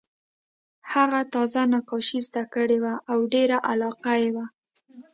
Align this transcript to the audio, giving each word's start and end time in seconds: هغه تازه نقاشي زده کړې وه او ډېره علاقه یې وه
هغه 0.93 1.19
تازه 1.33 1.61
نقاشي 1.73 2.19
زده 2.27 2.43
کړې 2.53 2.77
وه 2.83 2.93
او 3.11 3.17
ډېره 3.33 3.57
علاقه 3.71 4.13
یې 4.21 4.29
وه 4.35 4.45